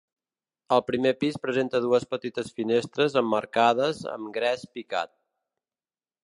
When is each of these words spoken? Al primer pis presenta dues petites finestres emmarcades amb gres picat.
Al 0.77 0.79
primer 0.85 1.11
pis 1.23 1.35
presenta 1.43 1.81
dues 1.83 2.07
petites 2.13 2.49
finestres 2.61 3.19
emmarcades 3.23 4.01
amb 4.15 4.33
gres 4.39 4.65
picat. 4.79 5.15